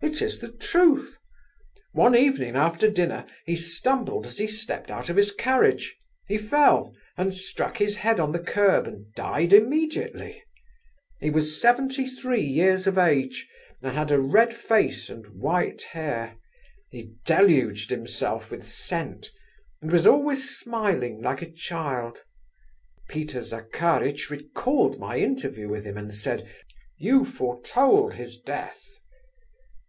"It 0.00 0.22
is 0.22 0.38
the 0.38 0.52
truth. 0.52 1.18
One 1.92 2.14
evening 2.14 2.54
after 2.54 2.88
dinner 2.88 3.26
he 3.44 3.56
stumbled 3.56 4.26
as 4.26 4.38
he 4.38 4.46
stepped 4.46 4.90
out 4.92 5.10
of 5.10 5.16
his 5.16 5.32
carriage. 5.32 5.96
He 6.28 6.38
fell, 6.38 6.94
and 7.16 7.34
struck 7.34 7.76
his 7.78 7.96
head 7.96 8.20
on 8.20 8.30
the 8.32 8.38
curb, 8.38 8.86
and 8.86 9.12
died 9.14 9.52
immediately. 9.52 10.42
He 11.20 11.30
was 11.30 11.60
seventy 11.60 12.06
three 12.06 12.42
years 12.42 12.86
of 12.86 12.96
age, 12.96 13.48
and 13.82 13.92
had 13.92 14.12
a 14.12 14.20
red 14.20 14.54
face, 14.54 15.10
and 15.10 15.26
white 15.40 15.82
hair; 15.82 16.36
he 16.90 17.10
deluged 17.26 17.90
himself 17.90 18.52
with 18.52 18.64
scent, 18.64 19.28
and 19.82 19.90
was 19.90 20.06
always 20.06 20.48
smiling 20.58 21.20
like 21.20 21.42
a 21.42 21.50
child. 21.50 22.22
Peter 23.10 23.42
Zakkaritch 23.42 24.30
recalled 24.30 24.98
my 25.00 25.18
interview 25.18 25.68
with 25.68 25.84
him, 25.84 25.98
and 25.98 26.14
said, 26.14 26.48
'_you 27.02 27.26
foretold 27.26 28.14
his 28.14 28.38
death. 28.40 28.84